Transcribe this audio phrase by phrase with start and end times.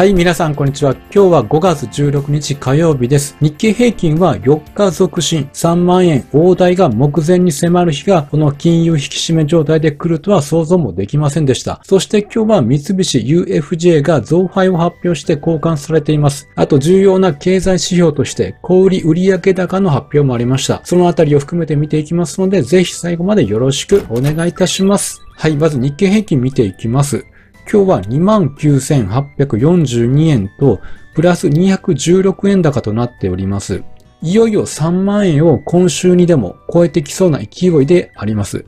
[0.00, 0.94] はい、皆さんこんにちは。
[0.94, 3.36] 今日は5月16日火曜日です。
[3.42, 11.82] 日経平均は4日続伸3万円大台が目前に迫る日がこの金融引き締め状態で来るとは想像もできませんでした。
[11.84, 16.48] そして今日は三菱 UFJ が増配を発表して交換されています。
[16.54, 20.80] あと重要な経済指標として小売売上高の発表もありました。
[20.82, 25.20] そのあたりを含めて見ていきますので、ぜひ最後までよろしくお願いいたします。
[25.36, 27.26] はい、まず日経平均見ていきます。
[27.72, 30.80] 今日は29,842円と、
[31.14, 33.84] プラス216円高となっております。
[34.22, 38.64] いよいよ3万円を今週にでも超えてきそうな勢いであります。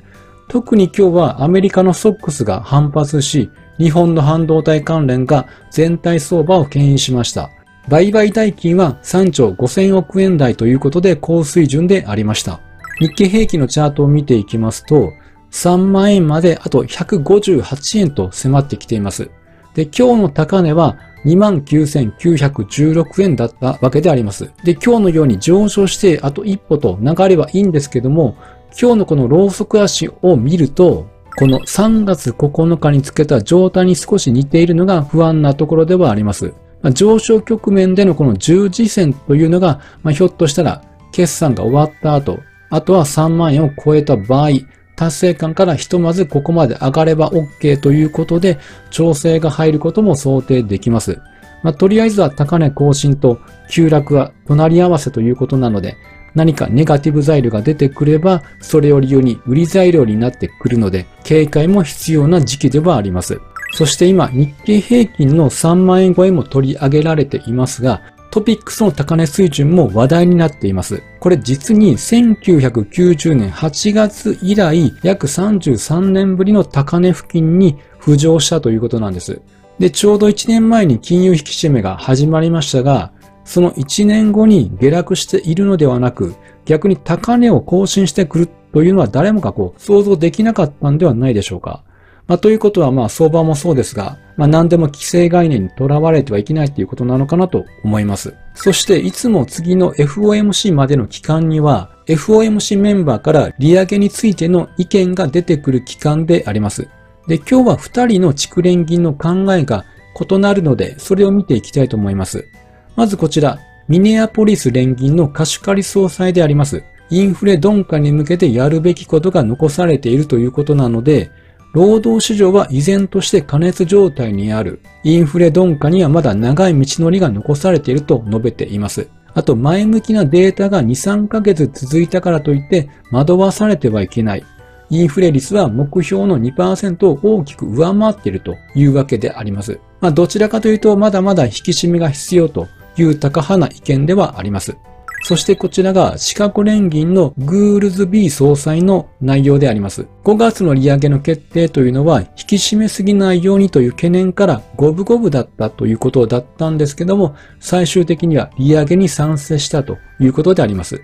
[0.49, 7.51] 特に今日はアメリカのソックスが反発し、日本の半導体関連が全体相場を牽引しました。
[7.89, 12.61] 売買代金は3兆5000億円台ということで高水準でありました。
[13.01, 15.11] 日経平均のチャートを見ていきますと、
[15.53, 19.31] 3万円まであと158円と迫ってきています。
[19.75, 24.51] で、今日の高値は29,916円だったわけであります。
[24.65, 28.37] で、今日のように上昇してあと一歩と流ればいいんですけども、
[28.81, 31.07] 今日のこのローソク足を見ると、
[31.39, 36.53] この3月9日につけた状態に少し似ているのが不安なところではあります。
[36.83, 40.83] まあ、上昇局面でのこの十字線というのが、まあ、ひょっとしたら
[41.13, 44.51] 決算が終わった後、あとは3万円を超えた場合、
[44.97, 48.59] 達成感からひとまずここまで上がれば OK ということで、
[48.91, 51.21] 調整が入ることも想定できます。
[51.63, 53.39] まあ、とりあえずは高値更新と
[53.71, 55.97] 急落は隣り合わせということなので、
[56.35, 63.41] 何かネガティブ材料が出てくれば、それを理由に売り材料になってくるので、警戒も必要な時期ではあります。
[63.75, 68.03] そして今、日経平均の3万円超えも取り上げられていますが、
[68.33, 71.03] トピックスの高値水準も話題になっています。
[71.21, 79.43] これ実に1990年8月以来約33年ぶりの高値付近に浮上したということなんです。
[79.79, 83.13] で、ちょうど1年前に金融引き締めが始まりましたが、
[83.45, 91.85] その1年後に下落しているのではなく、逆に高値を更新してくるというのは誰もがこう想像できなかったんではないでしょうか。
[92.29, 98.35] まあ、ということは、まあ、相場もそうですが、まあ、何でも規制概念にとらわれてはいけないということなのかなと思います。
[98.55, 106.89] そして、いつも次の FOMC までの期間には、FOMC メンバーから利上げについての意見が出てくる期間であります。
[107.29, 109.85] で、今日は2人の蓄連銀の考えが
[110.31, 112.49] 異なるので、それを見ていきたいと思います。
[112.97, 113.59] まずこちら、
[113.89, 116.85] ミネアポリス連銀の貸し借り総裁であります。
[117.11, 121.31] インフレ鈍化に向けてやるべきことが残されているということなので、
[121.73, 124.81] 労働市場は依然として過熱状態にある。
[125.05, 129.09] インフレ鈍化にはまだ長い道のりが残されていると述べています。
[129.35, 134.45] あと、前向きなデータが2、3ヶ月続いたからといって惑わされてはいけない。
[134.91, 139.81] インフレ率は目標の2%を大きく上回っているというわけであります。
[140.03, 142.69] まあ、どちらかというと、まだまだ引き締めが必要と
[142.99, 144.77] いう高派な意見ではあります。
[145.23, 150.07] そしてこちらがシカゴ連銀のグールズ B 総裁の内容であります。
[150.25, 161.01] 5月の利上げの決定というのは引き締めすぎないようにという懸念から五分五分だったということだったんですけども、最終的には利上げに賛成したということであります。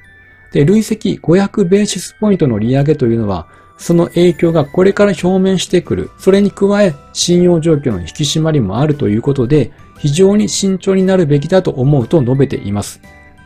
[0.53, 3.47] で、累積500ベーシスポイントの利上げというのは、
[3.77, 6.11] その影響がこれから表面してくる。
[6.19, 13.01] それに加え、信用状況の引き締まりもあるということで、非常に慎重になるべきだと思うと述べています。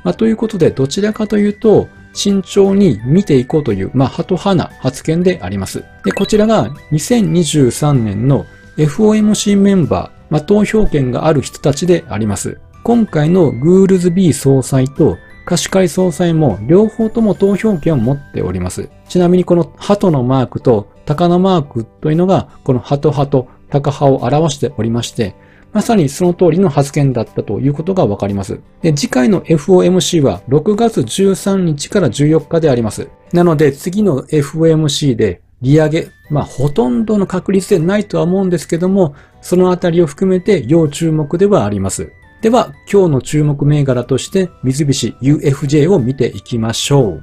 [0.05, 5.85] まあ、ということで、どちらかというと、慎重に見ていこうという、まあ、ハト派な発言であります。
[6.05, 8.45] で、こちらが2023年の
[8.77, 12.59] FOMC メンバー、まあ、投票権がある人たちであります。
[12.85, 18.89] 今回のグールズ B 総裁と貸し借り総裁も両方とも投票権を持っております。
[19.09, 25.35] ちなみにこのハトのマークとタカのマークというのがこのハト派とタカ派を表しておりまして、
[25.73, 28.61] まさにその通りの発言だったということがわかります。
[28.83, 33.09] で、次回の FOMC は6月13日から14日であります。
[33.33, 42.13] なので次の FOMC で利上げ、まあほとんどの確率でないとは思うんですけども、そのあたりを含めて要注目ではあります。
[42.43, 47.23] では、今日の注目銘柄として三菱 UFJ を見ていきましょう。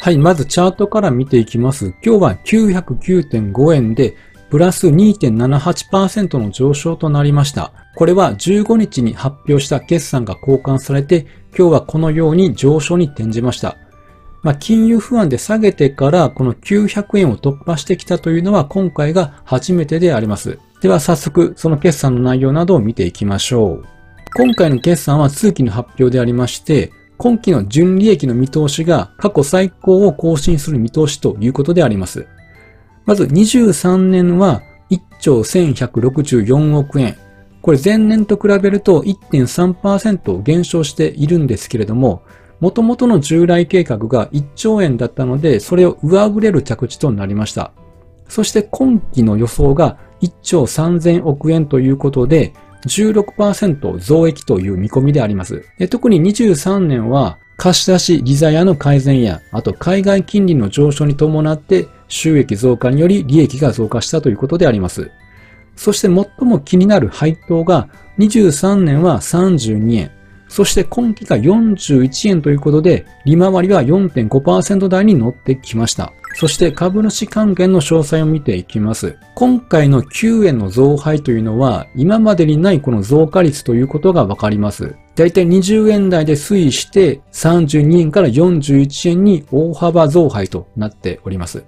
[0.00, 1.92] はい、まずチャートから見ていきます。
[2.02, 4.16] 今日は909.5円で
[4.50, 7.72] プラス2.78%の上昇となりました。
[7.94, 11.26] これは15日に発表した決算が交換されて、
[11.56, 13.76] 今日はこのように上昇に転じました。
[14.42, 20.58] まあ、金融不安で下げてからこの900円を突破してきたというのは今回が初めてであります。
[20.80, 23.84] では早速その決算の内容などを見ていきましょう。
[24.34, 32.26] 今回の決算は通期の発表でありまして、今期の純利益の見通しが過去最高を更新する見通しということであります。
[33.10, 37.16] まず23年は1兆1164億円。
[37.60, 42.22] これ前年と比べると1.3%減少しているんですけれども、
[42.60, 47.72] 元々の従来計画が1兆円だったので、それを上振れる着地となりました。
[48.28, 52.52] そして今期の予想が1兆3000億円ということで、
[52.86, 55.64] 16%増益という見込みであります。
[55.90, 65.10] 特に23年は貸し出し利ザヤの改善や、あと海外金利の上昇に伴って収益増加により利益が増加したということであります。
[65.76, 70.10] そして最も気になる配当が23年は32円、
[70.50, 76.12] そして今期が41円ということで、利回りは4.5%台に乗ってきました。
[76.34, 79.16] そして株主還元の詳細を見ていきます。
[79.36, 84.96] 今回の9円の増配というのは、今までにないこの増加率ということがわかります。
[85.14, 91.64] だいたい20円台で推移して32円から41円に大幅増配となっております。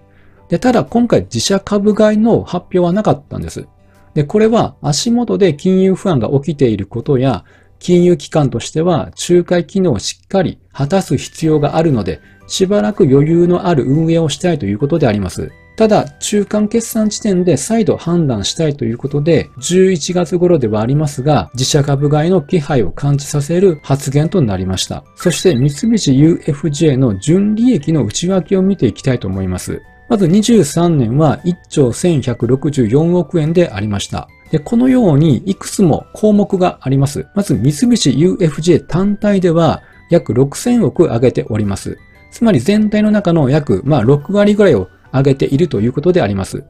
[0.52, 3.68] でただ今回自社株買いの発表はなかったんです。
[4.12, 7.46] で、これは足元で金融不安が起きていることや、
[7.78, 15.50] 金融機関としては仲介機能をしっかり果たす必要があるので、しばらく余裕のある運営をしたいということであります。
[15.78, 25.02] ただ、中間決算時点で再度判断したいということで、11月頃ではありますが、自社株買いの気配を感じさせる発言となりました。
[25.16, 29.80] そして、三菱 UFJ の純利益の内訳を見ていきたいと思います。
[30.12, 34.28] まず23年は1兆1164億円でありました。
[34.50, 37.28] で、このようにいくつも項目があります。
[37.34, 39.80] まず三菱 UFJ 単体では
[40.10, 41.96] 約6000億上げております。
[42.30, 46.62] つまり全体の中の約、まあ、6割ぐらいを上げているということであります。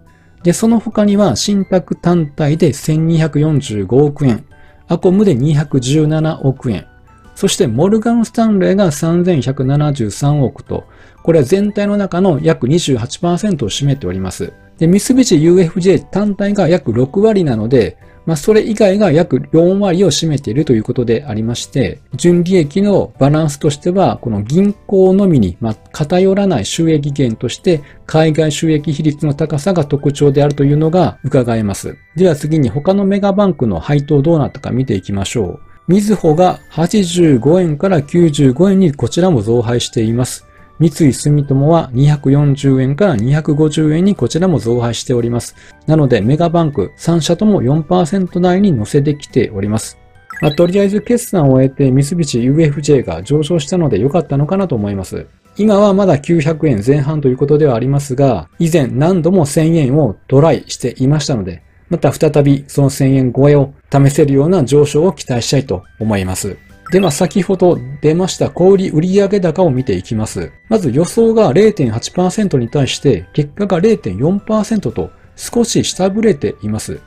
[0.44, 4.46] で、その他には信託単体で1245億円、
[4.86, 6.86] アコムで217億円、
[7.34, 10.84] そしてモルガン・スタンレーが3173億と、
[11.23, 14.52] これは全体の中の約28%を占めております。
[14.79, 31.96] で、三菱 UFJ 単体が約6割なので、まあ、それ以外が約4割を占めているということでありまして、純利益のバランスとしては、この銀行のみに、ま偏らない収益源として、海外収益比率の高さが特徴であるというのが伺えます。
[32.14, 35.71] では次に他のメガバンクの配当どうなったか見ていきましょう。
[35.88, 40.46] みずほが85円から95円にこちらも増配しています。
[40.79, 45.55] 三井住友は240円から250円にこちらも増配しております。
[45.87, 49.99] なのでメガバンク3社とも4%台に乗せてきております。
[50.40, 55.26] まあ、とりあえず決算を終えて三菱 UFJ が上昇したので良かったのかなと思います。
[55.56, 66.56] 今はまだ900円前半ということではありますが、以前何度も1000円をトライしていましたので、また再びその1000円超えを試せるような上昇を期待したいと思います。
[66.90, 70.52] で、まあ、先ほど出ました小売売上高を見ていきます。
[70.70, 76.98] まず予想が0.8%に対して結果が0.4%と少し下振れています。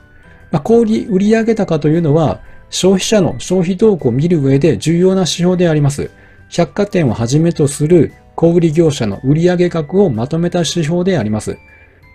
[0.52, 2.38] まあ、小売売上高というのは
[2.70, 6.12] 消費者の消費動向を見る上で重要な指標であります。
[6.48, 11.58] 百貨店をはじめとする小売業者の売上額をまとめた指標であります。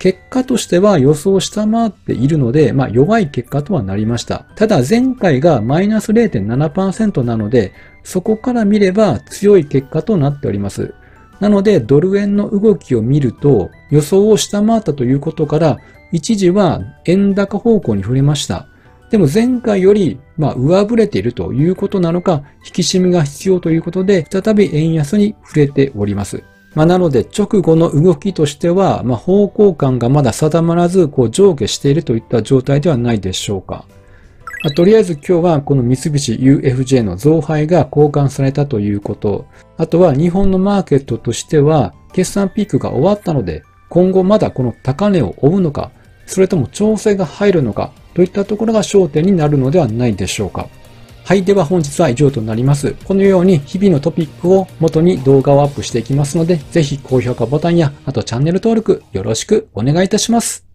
[0.02, 4.48] 結果としては予想を下回っているので、まあ弱い結果とはなりました。
[4.56, 7.72] ただ前回がマイナス0.7%なので、
[8.04, 10.96] そこから見れば強い結果となっております。
[11.40, 15.78] なので、ドル円の動きを見ると、予想を下回ったということから、
[16.12, 18.66] 一時は円高方向に触れました。
[19.12, 26.44] でも前回より、まあ、上振れているということなのか、引き締めが必要ということで、再び円安に触れております。
[26.74, 33.86] まあ、なので直後の動きとしては、まあ、方向感がまだ定まらず、こう上下しているといった状態ではないでしょうか。
[34.64, 39.46] まあ、とりあえず今日はこの三菱 UFJ の増配が交換されたということ。
[39.78, 45.92] あとは日本のマーケットとしては、決算ピークが終わったので、今後まだこの高値を追うのか、
[46.26, 50.70] それとも調整が入るのか、といったところが焦点になるのではないでしょうか。
[51.24, 51.44] はい。
[51.44, 52.96] では本日は以上となります。
[53.06, 60.71] このように日々のトピックを元に動画をアップしていきますので、ぜひ高評価ボタンや、あとチャンネル登録よろしくお願いいたします。